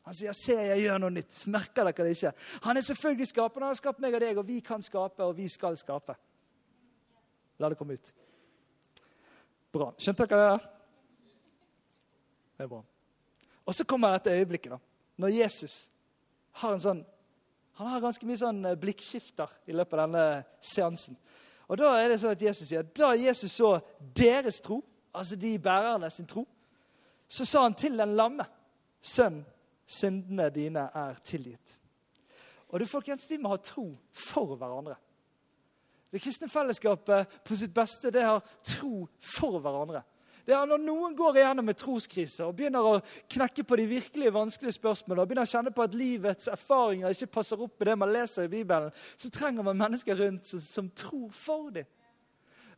[0.10, 1.44] Han sier 'se, jeg gjør noe nytt'.
[1.54, 2.32] Merker dere det ikke?
[2.64, 3.66] Han er selvfølgelig skapende.
[3.66, 6.16] Han har skapt meg og deg, og vi kan skape, og vi skal skape.
[7.60, 8.10] La det komme ut.
[9.72, 9.92] Bra.
[9.98, 10.48] Skjønte dere det?
[10.50, 10.70] der?
[12.58, 12.82] Det er bra.
[13.66, 14.80] Og så kommer dette øyeblikket, da.
[15.18, 15.90] Når Jesus
[16.52, 17.06] har en sånn
[17.74, 21.18] Han har ganske mye sånn eh, blikkskifter i løpet av denne seansen.
[21.70, 24.82] Og da er det sånn at Jesus sier da Jesus så deres tro,
[25.14, 26.48] altså de bærerne sin tro,
[27.28, 28.44] så sa han til den lamme
[29.02, 29.46] sønnen
[29.90, 31.80] syndene dine er tilgitt.
[32.70, 34.96] Og du, folkens, Vi må ha tro for hverandre.
[36.12, 40.02] Det kristne fellesskapet på sitt beste det har tro for hverandre.
[40.46, 44.34] Det er Når noen går igjennom en troskrise og begynner å knekke på de virkelig
[44.34, 47.98] vanskelige spørsmålene, og begynner å kjenne på at livets erfaringer ikke passer opp med det
[48.02, 51.86] man leser i Bibelen, så trenger man mennesker rundt som, som tror for dem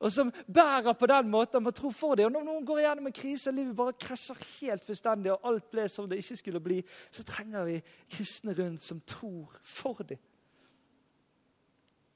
[0.01, 2.25] og som bærer på den måten man tror for det.
[2.25, 5.69] Og Når noen går igjennom en krise og livet bare krasjer helt fullstendig, og alt
[5.69, 6.79] ble som det ikke skulle bli,
[7.13, 7.77] så trenger vi
[8.09, 10.17] kristne rundt som tror for dem.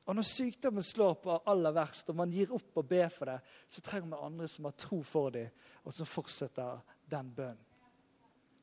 [0.06, 3.40] Og når sykdommen slår på aller verst, og man gir opp og ber for det,
[3.70, 5.48] så trenger vi andre som har tro for dem,
[5.86, 7.64] og som fortsetter den bønnen.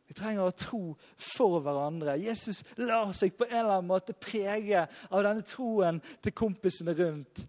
[0.06, 0.80] Vi trenger å tro
[1.16, 2.18] for hverandre.
[2.20, 7.46] Jesus lar seg på en eller annen måte prege av denne troen til kompisene rundt.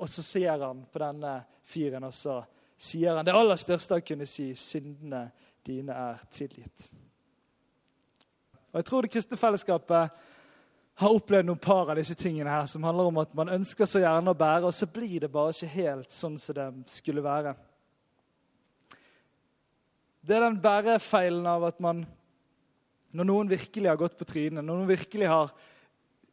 [0.00, 1.34] Og så ser han på denne
[1.68, 2.40] fyren, og så
[2.80, 4.50] sier han det aller største han kunne si.
[4.56, 5.26] Syndene
[5.66, 6.88] dine er tilgitt.
[8.70, 10.20] Og Jeg tror det kristne fellesskapet
[11.00, 14.02] har opplevd noen par av disse tingene her, som handler om at man ønsker så
[14.02, 17.54] gjerne å bære, og så blir det bare ikke helt sånn som det skulle være.
[20.20, 22.06] Det er den bærefeilen av at man
[23.10, 25.48] Når noen virkelig har gått på trynet, når noen virkelig har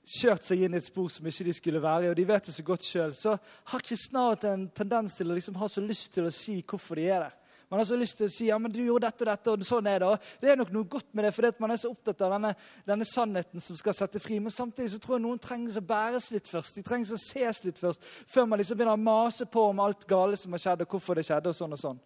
[0.08, 2.48] kjørt seg inn i et spor som ikke de skulle være i, og de vet
[2.48, 3.36] det så godt sjøl, så
[3.72, 7.00] har kristne hatt en tendens til å liksom ha så lyst til å si hvorfor
[7.00, 7.36] de er der.
[7.70, 9.66] Man har så lyst til å si ja, men du gjorde dette og dette, og
[9.68, 10.08] sånn er det.
[10.08, 12.54] Og det er nok noe godt med det, fordi man er så opptatt av denne,
[12.88, 14.38] denne, sannheten som skal sette fri.
[14.40, 16.80] Men samtidig så tror jeg noen trenger å bæres litt først.
[16.80, 20.08] De trenger å ses litt først, før man liksom begynner å mase på om alt
[20.08, 21.52] gale som har skjedd, og hvorfor det skjedde.
[21.52, 22.00] og sånn og sånn.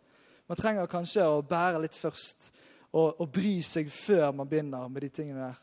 [0.49, 2.49] Man trenger kanskje å bære litt først
[2.91, 5.61] og, og, bry seg før man begynner med de tingene der.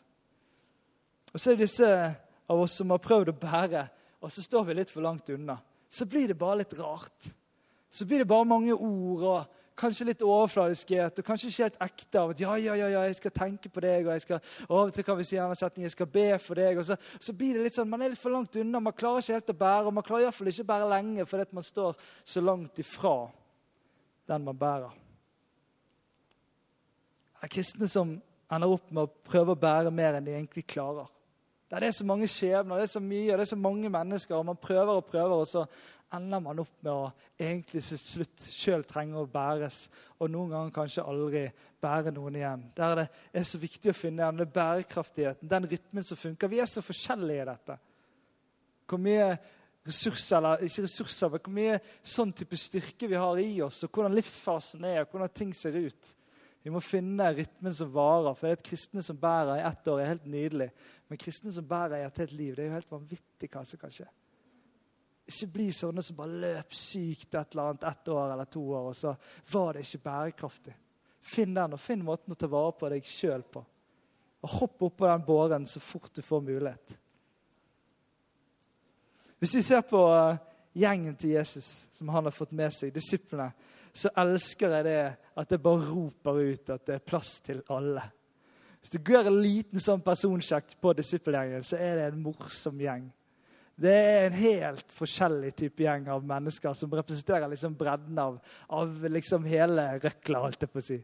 [1.34, 1.90] Og så er det disse
[2.48, 3.84] av oss som har prøvd å bære,
[4.24, 5.58] og så står vi litt for langt unna.
[5.88, 7.30] Så blir det bare litt rart.
[7.90, 12.20] Så blir det bare mange ord og kanskje litt overfladiskhet og kanskje ikke helt ekte.
[12.20, 15.06] av at ja, ja, ja, jeg skal tenke på deg, og jeg skal og til
[15.06, 16.78] kan vi si denne setningen, jeg skal be for deg.
[16.78, 19.22] og så, så, blir det litt sånn, Man er litt for langt unna, man klarer
[19.22, 19.86] ikke helt å bære.
[19.86, 23.16] og Man klarer iallfall ikke å bære lenge fordi man står så langt ifra
[24.28, 24.96] den man bærer.
[27.38, 28.16] Det er kristne som
[28.50, 31.06] ender opp med å prøve å bære mer enn de egentlig klarer.
[31.68, 34.46] Det er så mange skjebner, det er så mye, det er så mange mennesker, og
[34.48, 35.66] man prøver og prøver, og så
[36.16, 39.82] ender man opp med å egentlig til slutt sjøl trenge å bæres,
[40.16, 41.42] og noen ganger kanskje aldri
[41.82, 42.64] bære noen igjen.
[42.76, 46.48] Der det er så viktig å finne igjen den bærekraftigheten, den rytmen som funker.
[46.48, 47.78] Vi er så forskjellige i dette.
[48.88, 49.28] Hvor mye
[49.88, 51.80] ressurser, eller ikke ressurser, men hvor mye
[52.16, 55.76] sånn type styrke vi har i oss, og hvordan livsfasen er, og hvordan ting ser
[55.76, 56.14] ut.
[56.62, 58.34] Vi må finne rytmen som varer.
[58.34, 60.70] for det et kristne som bærer i ett år, er helt nydelig.
[61.08, 63.78] Men kristne som bærer i et helt liv, det er jo helt vanvittig hva som
[63.78, 64.08] kan skje.
[65.28, 68.88] Ikke bli sånne som bare løp sykt et eller annet ett år eller to år,
[68.88, 69.14] og så
[69.52, 70.74] var det ikke bærekraftig.
[71.20, 73.64] Finn den, og finn måten å ta vare på deg sjøl på.
[74.42, 76.94] Og hopp oppå den båren så fort du får mulighet.
[79.38, 80.38] Hvis vi ser på eh,
[80.78, 83.50] gjengen til Jesus, som han har fått med seg, disiplene,
[83.92, 85.00] så elsker jeg det
[85.38, 88.04] at det bare roper ut at det er plass til alle.
[88.78, 93.08] Hvis du gjør en liten sånn personsjekk på disippelgjengen, så er det en morsom gjeng.
[93.78, 98.40] Det er en helt forskjellig type gjeng av mennesker som representerer liksom bredden av,
[98.74, 100.40] av liksom hele røkla.
[100.46, 100.98] holdt jeg på å si.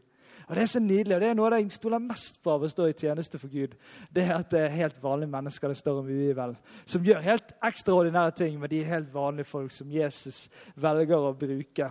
[0.45, 2.69] Og Det er så nydelig, og det er noe jeg stoler mest på av å
[2.69, 3.73] stå i tjeneste for Gud.
[4.13, 6.33] Det er at det er helt vanlige mennesker det står om i
[6.85, 11.89] som gjør helt ekstraordinære ting, men de helt vanlige folk som Jesus velger å bruke.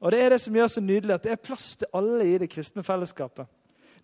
[0.00, 2.38] Og Det er det som gjør så nydelig at det er plass til alle i
[2.38, 3.46] det kristne fellesskapet.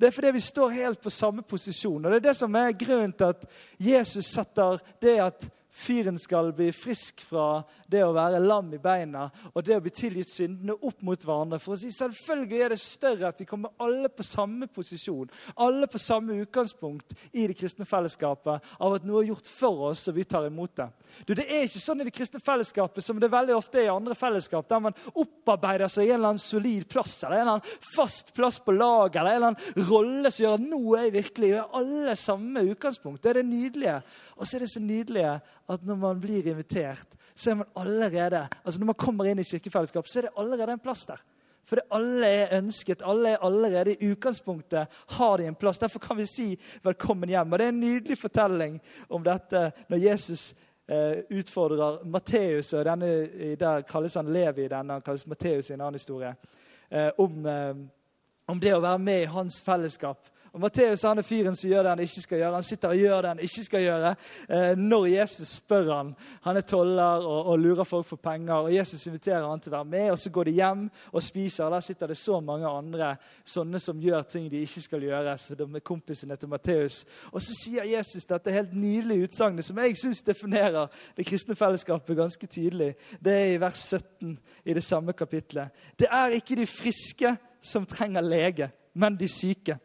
[0.00, 2.04] Det er fordi vi står helt på samme posisjon.
[2.04, 3.44] Og det er det som er grunnen til at
[3.78, 9.28] Jesus setter det at fyren skal bli frisk fra det å være lam i beina
[9.52, 11.60] og det å bli tilgitt syndene opp mot hverandre.
[11.62, 15.28] For å si Selvfølgelig er det større at vi kommer alle på samme posisjon,
[15.60, 20.06] alle på samme utgangspunkt i det kristne fellesskapet av at noe er gjort for oss,
[20.08, 20.88] og vi tar imot det.
[21.26, 23.92] Du, Det er ikke sånn i det kristne fellesskapet som det veldig ofte er i
[23.92, 27.94] andre fellesskap, der man opparbeider seg en eller annen solid plass eller en eller annen
[27.96, 31.16] fast plass på laget eller en eller annen rolle som gjør at nå er jeg
[31.18, 33.22] virkelig Vi har alle samme utgangspunkt.
[33.22, 33.96] Det er det nydelige.
[34.40, 38.46] Og så er det så nydelig at når man blir invitert, så er man allerede
[38.64, 41.20] altså Når man kommer inn i kirkefellesskap, så er det allerede en plass der.
[41.68, 43.02] For alle er ønsket.
[43.04, 45.78] Alle er allerede i utgangspunktet har de en plass.
[45.78, 47.52] Derfor kan vi si 'velkommen hjem'.
[47.52, 50.54] Og Det er en nydelig fortelling om dette når Jesus
[50.88, 52.72] eh, utfordrer Matteus.
[52.72, 56.34] og denne, Der kalles han Levi, denne han kalles Matteus i en annen historie.
[56.90, 57.74] Eh, om, eh,
[58.48, 60.28] om det å være med i hans fellesskap.
[60.52, 62.54] Og Matteus er fyren som gjør det han ikke skal gjøre.
[62.54, 64.14] Han sitter og gjør det han ikke skal gjøre.
[64.48, 68.54] Eh, når Jesus spør han, Han er toller og, og, lurer folk for penger.
[68.54, 71.64] og Jesus inviterer han til å være med, og så går de hjem og spiser.
[71.64, 75.38] og Der sitter det så mange andre sånne som gjør ting de ikke skal gjøre.
[75.38, 77.04] Så de er kompisene til Matteus.
[77.32, 82.16] Og så sier Jesus dette helt nydelige utsagnet som jeg syns definerer det kristne fellesskapet
[82.16, 82.94] ganske tydelig.
[83.24, 85.70] Det er i vers 17 i det samme kapitlet.
[85.98, 89.78] Det er ikke de friske som trenger lege, men de syke.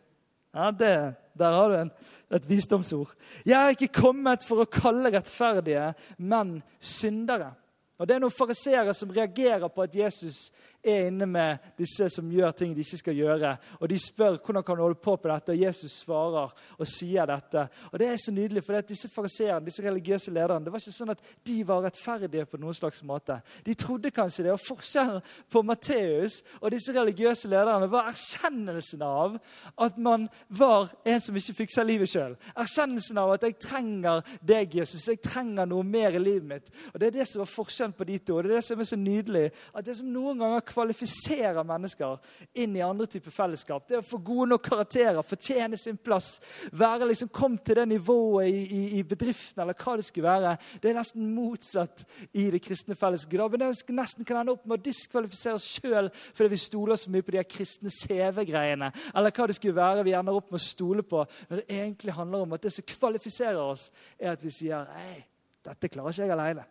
[0.56, 1.92] Ja, det, Der har du en,
[2.32, 3.12] et visdomsord.
[3.46, 7.52] Jeg er ikke kommet for å kalle rettferdige, men syndere.
[8.00, 10.50] Og Det er noen fariseere som reagerer på at Jesus
[10.86, 13.56] er inne med disse som gjør ting de ikke skal gjøre.
[13.80, 17.26] Og de spør hvordan kan du holde på på dette, og Jesus svarer og sier
[17.30, 17.68] dette.
[17.92, 21.14] Og Det er så nydelig, for disse fariseerne, disse religiøse lederne, det var ikke sånn
[21.16, 23.40] at de var rettferdige på noen slags måte.
[23.66, 24.54] De trodde kanskje det.
[24.54, 25.22] Og forskjellen
[25.52, 29.38] på Matteus og disse religiøse lederne var erkjennelsen av
[29.82, 32.36] at man var en som ikke fiksa livet sjøl.
[32.56, 35.08] Erkjennelsen av at 'jeg trenger deg, Jesus'.
[35.08, 36.70] Jeg trenger noe mer i livet mitt.
[36.94, 38.38] Og Det er det som var forskjellen på de to.
[38.38, 42.20] og det er det som er så nydelig, at det som noen ganger kvalifiserer mennesker
[42.62, 46.36] inn i andre typer fellesskap, det å få gode nok karakterer, fortjene sin plass,
[46.76, 50.56] være liksom kom til det nivået i, i, i bedriften eller hva det skulle være.
[50.82, 53.66] Det er nesten motsatt i det kristne fellesskapet.
[53.88, 57.26] Vi nesten kan ende opp med å diskvalifisere oss sjøl fordi vi stoler så mye
[57.26, 58.92] på de kristne CV-greiene.
[59.16, 62.18] Eller hva det skulle være vi ender opp med å stole på, når det egentlig
[62.18, 65.20] handler om at det som kvalifiserer oss, er at vi sier Hei,
[65.66, 66.66] dette klarer ikke jeg alene.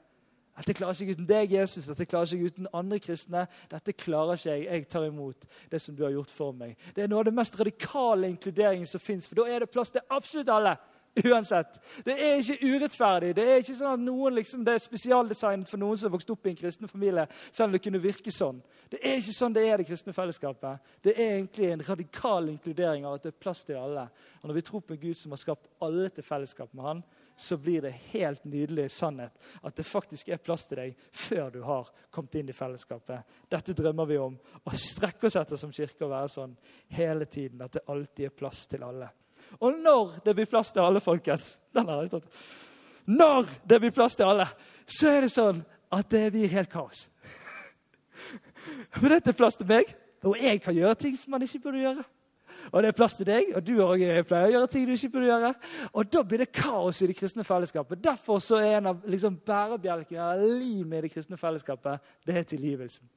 [0.55, 1.89] Dette klarer ikke jeg uten deg, Jesus.
[1.91, 3.47] Dette klarer ikke jeg uten andre kristne.
[3.71, 4.67] Dette klarer ikke jeg.
[4.71, 6.77] Jeg tar imot det som du har gjort for meg.
[6.95, 9.91] Det er noe av det mest radikale inkluderingen som fins, for da er det plass
[9.95, 10.77] til absolutt alle.
[11.15, 11.77] Uansett.
[12.03, 13.35] Det er ikke urettferdig.
[13.37, 16.33] Det er ikke sånn at noen liksom, det er spesialdesignet for noen som har vokst
[16.35, 17.27] opp i en kristen familie.
[17.51, 18.59] selv om Det kunne virke sånn.
[18.91, 20.81] Det er ikke sånn det er det kristne fellesskapet.
[21.03, 24.09] Det er egentlig en radikal inkludering av at det er plass til alle.
[24.43, 27.05] Og Når vi tror på en Gud som har skapt alle til fellesskap med han,
[27.37, 31.61] så blir det helt nydelig sannhet at det faktisk er plass til deg før du
[31.67, 33.25] har kommet inn i fellesskapet.
[33.51, 36.55] Dette drømmer vi om å strekke oss etter som kirke og være sånn
[36.95, 37.63] hele tiden.
[37.65, 39.11] At det alltid er plass til alle.
[39.59, 41.57] Og når det blir plass til alle, folkens.
[43.05, 44.47] Når det blir plass til alle,
[44.87, 45.61] så er det sånn
[45.95, 47.07] at det blir helt kaos.
[48.99, 49.91] For dette er plass til meg,
[50.25, 52.05] og jeg kan gjøre ting som man ikke burde gjøre.
[52.73, 55.31] Og det er plass til deg, og du pleier å gjøre ting du ikke burde
[55.31, 55.55] gjøre.
[55.93, 58.03] Og da blir det kaos i det kristne fellesskapet.
[58.05, 63.09] Derfor er en av liksom, bærebjelkene av limet i det kristne fellesskapet det er tilgivelsen.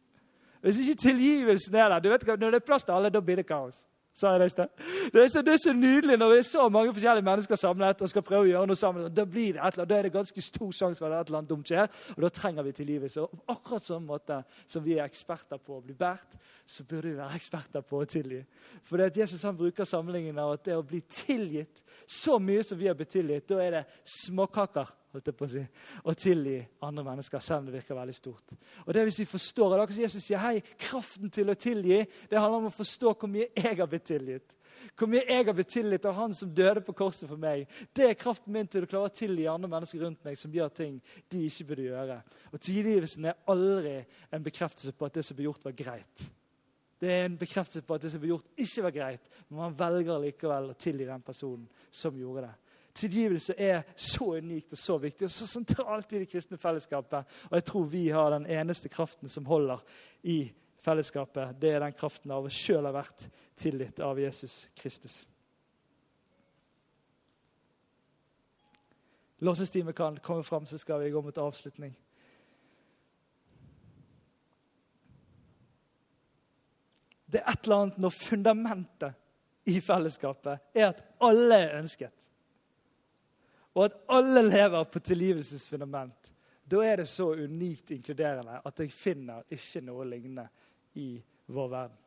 [0.62, 3.40] Hvis ikke tilgivelsen er der, du vet, når det er plass til alle, da blir
[3.40, 3.86] det kaos
[4.18, 4.84] sa jeg det i sted.
[5.14, 8.02] Det er, så, det er så nydelig når det er så mange forskjellige mennesker samlet
[8.02, 9.10] og skal prøve å gjøre noe sammen.
[9.14, 11.30] Da blir det et eller annet, da er det ganske stor sjanse for at et
[11.30, 13.26] eller annet dumt skjer, og da trenger vi tilgivelse.
[13.26, 17.20] Og akkurat sånn måte som vi er eksperter på å bli båret, så burde vi
[17.20, 18.42] være eksperter på å tilgi.
[18.88, 22.66] For det at Jesus han bruker sammenligningen av at det å bli tilgitt så mye
[22.66, 23.86] som vi har blitt tilgitt, da er det
[24.18, 25.64] småkaker holdt jeg på å si,
[26.04, 28.54] og tilgi andre mennesker, selv om det virker veldig stort.
[28.86, 32.40] Og det Hvis vi forstår, det er Jesus sier hei, kraften til å tilgi det
[32.40, 34.54] handler om å forstå hvor mye jeg har blitt tilgitt.
[34.98, 37.66] Hvor mye jeg har blitt tilgitt av han som døde på korset for meg.
[37.94, 40.74] Det er kraften min til å klare å tilgi andre mennesker rundt meg som gjør
[40.74, 42.18] ting de ikke burde gjøre.
[42.52, 43.96] Og Tilgivelsen er aldri
[44.32, 46.28] en bekreftelse på at det som ble gjort, var greit.
[46.98, 49.76] Det er en bekreftelse på at det som ble gjort, ikke var greit, men man
[49.78, 52.56] velger likevel å tilgi den personen som gjorde det.
[52.98, 57.28] Tilgivelse er så unikt og så viktig og så sentralt i det kristne fellesskapet.
[57.50, 59.84] Og jeg tror vi har den eneste kraften som holder
[60.24, 60.40] i
[60.82, 61.56] fellesskapet.
[61.62, 63.28] Det er den kraften av å sjøl ha vært
[63.60, 65.26] tilgitt av Jesus Kristus.
[69.46, 71.94] Låsestimen kan komme fram, så skal vi gå mot avslutning.
[77.28, 82.27] Det er et eller annet når fundamentet i fellesskapet er at alle er ønsket
[83.78, 86.32] og at alle lever på tilgivelsesfundament,
[86.66, 90.48] da er det så unikt inkluderende at jeg finner ikke noe lignende
[90.98, 91.12] i
[91.54, 92.00] vår verden.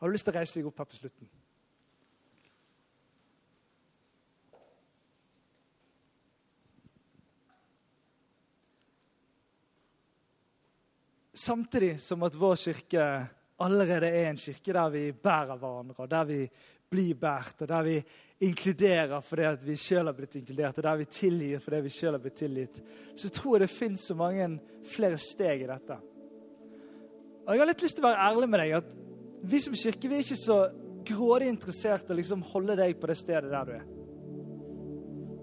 [0.00, 1.28] Har du lyst til å reise deg opp her på slutten?
[11.42, 13.06] Samtidig som at vår kirke
[13.62, 16.40] allerede er en kirke der vi bærer hverandre, og der vi
[16.92, 17.96] blir båret, og der vi
[18.42, 22.22] inkluderer fordi vi sjøl har blitt inkludert, og der vi tilgir fordi vi sjøl har
[22.22, 22.80] blitt tilgitt,
[23.16, 24.48] så tror jeg det fins så mange
[24.92, 25.98] flere steg i dette.
[27.42, 28.94] Og Jeg har litt lyst til å være ærlig med deg at
[29.42, 30.58] vi som kirke vi er ikke så
[31.06, 33.88] grådig interessert i å liksom holde deg på det stedet der du er.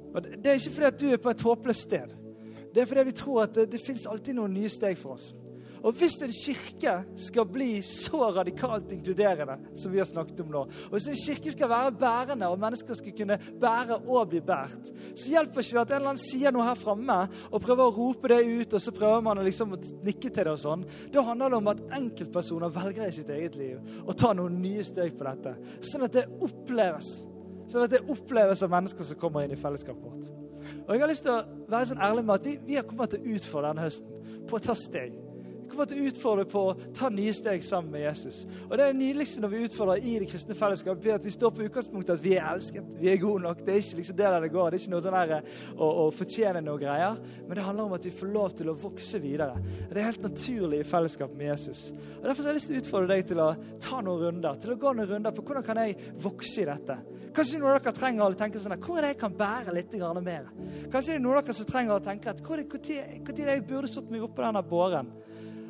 [0.09, 2.15] Og Det er ikke fordi at du er på et håpløst sted.
[2.73, 5.31] Det er fordi vi tror at det, det fins alltid noen nye steg for oss.
[5.83, 10.63] Og hvis en kirke skal bli så radikalt inkluderende som vi har snakket om nå,
[10.89, 14.91] og hvis en kirke skal være bærende, og mennesker skal kunne bære og bli båret,
[15.15, 17.95] så hjelper ikke det at en eller annen sier noe her framme og prøver å
[17.95, 20.85] rope det ut, og så prøver man å liksom nikke til det og sånn.
[21.13, 24.83] Da handler det om at enkeltpersoner velger i sitt eget liv å ta noen nye
[24.85, 27.13] steg på dette, sånn at det oppleves.
[27.69, 30.29] Sånn at det oppleves av mennesker som kommer inn i fellesskapet vårt.
[30.87, 33.13] Og jeg har lyst til å være sånn ærlig med at vi, vi har kommet
[33.13, 35.13] til å utfordre denne høsten på å ta steg
[35.71, 38.41] kommer til å utfordre på å ta nye steg sammen med Jesus.
[38.67, 41.33] Og Det er det nydeligste når vi utfordrer i det kristne fellesskapet, er at vi
[41.33, 42.87] står på utgangspunktet at vi er elsket.
[42.99, 43.63] Vi er gode nok.
[43.65, 44.69] Det er ikke liksom det der det går.
[44.69, 47.21] Det er ikke noe sånn her eh, å, å fortjene noe greier.
[47.45, 49.61] Men det handler om at vi får lov til å vokse videre.
[49.89, 51.85] Det er helt naturlig i fellesskap med Jesus.
[52.19, 53.49] Og Derfor har jeg lyst til å utfordre deg til å
[53.83, 56.99] ta noen runder, til å gå noen runder på hvordan kan jeg vokse i dette.
[57.35, 59.93] Kanskje noen av dere trenger å tenke sånn Hvor er det jeg kan bære litt
[60.25, 60.47] mer?
[60.91, 62.63] Kanskje det er noen av dere som trenger å tenke at når
[63.67, 65.11] burde jeg satt meg oppå denne båren?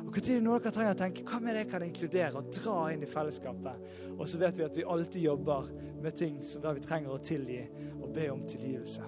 [0.00, 2.76] Og Når noen av dere trenger å tenke hva med det kan inkludere og dra
[2.92, 3.90] inn i fellesskapet?
[4.16, 5.68] Og så vet vi at vi alltid jobber
[6.02, 7.60] med ting som der vi trenger å tilgi
[8.00, 9.06] og be om tilgivelse.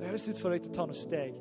[0.00, 1.40] Jeg har lyst til å utfordre deg til å ta noen steg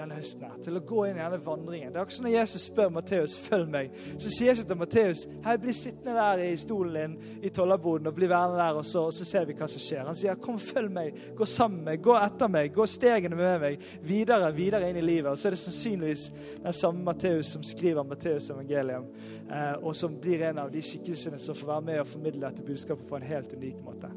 [0.00, 1.92] denne høsten her, til å gå inn i denne vandringen.
[1.92, 5.56] Det er akkurat når Jesus spør Matteus følg meg, så sier Jesus til Matteus hei,
[5.60, 9.14] bli sittende der i stolen din i tollerboden og bli værende der, og så, og
[9.14, 10.06] så, ser vi hva som skjer.
[10.08, 13.62] Han sier kom, følg meg, gå sammen med meg, gå etter meg, gå stegene med
[13.62, 15.30] meg videre, videre inn i livet.
[15.32, 16.26] Og så er det sannsynligvis
[16.64, 19.08] den samme Matteus som skriver Matteus evangelium,
[19.48, 22.66] eh, og som blir en av de skikkelsene som får være med og formidle dette
[22.66, 24.12] budskapet på en helt unik måte.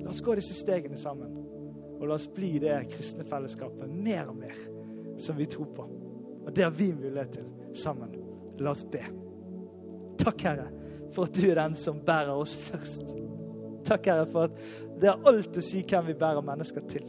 [0.00, 1.34] La oss gå disse stegene sammen.
[2.00, 4.60] Og la oss bli det kristne fellesskapet mer og mer
[5.20, 5.86] som vi tror på.
[6.46, 8.14] Og det har vi mulighet til sammen.
[8.60, 9.02] La oss be.
[10.20, 10.66] Takk, Herre,
[11.14, 13.06] for at du er den som bærer oss først.
[13.88, 14.58] Takk, Herre, for at
[15.00, 17.06] det har alt å si hvem vi bærer mennesker til.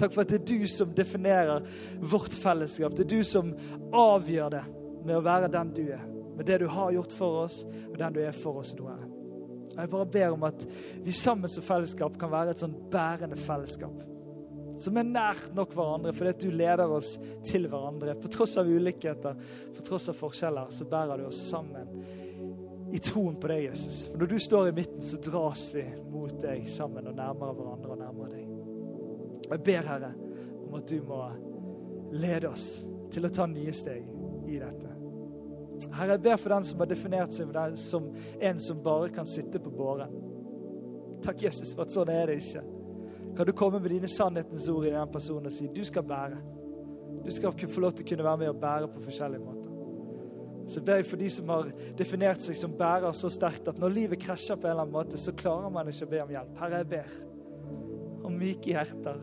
[0.00, 1.66] Takk for at det er du som definerer
[2.00, 2.96] vårt fellesskap.
[2.96, 3.52] Det er du som
[3.94, 4.64] avgjør det
[5.04, 6.06] med å være den du er.
[6.34, 7.60] Med det du har gjort for oss,
[7.90, 8.88] og den du er for oss nå.
[9.74, 10.64] Jeg bare ber om at
[11.02, 14.13] vi sammen som fellesskap kan være et sånn bærende fellesskap
[14.80, 17.14] som er nært nok hverandre fordi du leder oss
[17.46, 18.16] til hverandre.
[18.18, 19.38] På tross av ulikheter,
[19.76, 21.90] på tross av forskjeller, så bærer du oss sammen
[22.94, 24.04] i troen på deg, Jesus.
[24.10, 27.94] For når du står i midten, så dras vi mot deg sammen og nærmere hverandre
[27.94, 28.50] og nærmere deg.
[29.44, 30.12] Og Jeg ber, Herre,
[30.64, 31.22] om at du må
[32.14, 32.68] lede oss
[33.14, 34.06] til å ta nye steg
[34.46, 34.92] i dette.
[35.90, 37.50] Herre, jeg ber for den som har definert seg
[37.82, 38.06] som
[38.38, 40.14] en som bare kan sitte på båren.
[41.24, 42.62] Takk, Jesus, for at sånn er det ikke
[43.36, 46.40] kan du komme med dine sannhetens ord i den personen og si du skal bære.
[47.24, 49.70] Du skal få lov til å kunne være med og bære på forskjellige måter.
[50.66, 51.68] Så ber jeg for de som har
[51.98, 55.20] definert seg som bærer så sterkt at når livet krasjer på en eller annen måte,
[55.20, 56.54] så klarer man ikke å be om hjelp.
[56.60, 59.20] Herre, jeg ber om myke hjerter.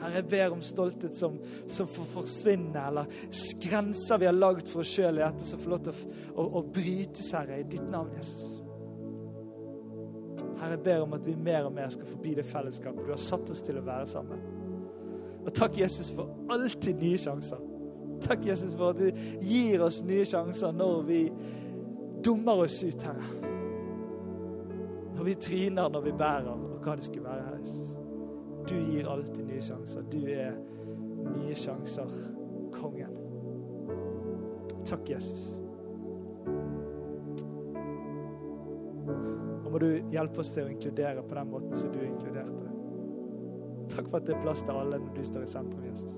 [0.00, 1.38] Herre, jeg ber om stolthet som,
[1.70, 3.06] som får forsvinne, eller
[3.62, 6.50] grenser vi har lagd for oss sjøl i dette, som får lov til å, å,
[6.58, 8.63] å brytes, Herre, i ditt navn, Jesus.
[10.58, 13.20] Herre, jeg ber om at vi mer og mer skal forbi det fellesskapet du har
[13.20, 14.44] satt oss til å være sammen.
[15.44, 17.60] Og takk, Jesus, for alltid nye sjanser.
[18.24, 19.10] Takk, Jesus, for at du
[19.44, 21.18] gir oss nye sjanser når vi
[22.24, 23.50] dummer oss ut, Herre.
[25.14, 27.90] Når vi tryner, når vi bærer, og hva det skulle være, Herre.
[28.68, 30.06] Du gir alltid nye sjanser.
[30.12, 30.56] Du er
[31.34, 32.16] nye sjanser,
[32.72, 33.12] kongen.
[34.84, 35.63] Takk, Jesus.
[39.74, 42.68] Må du hjelpe oss til å inkludere på den måten som du inkluderte.
[43.90, 46.14] Takk for at det er plass til alle når du står i sentrum, Jesus.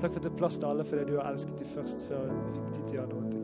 [0.00, 2.24] Takk for at det er plass til alle fordi du har elsket dem først før
[2.30, 3.37] vi fikk tid til å gjøre noe.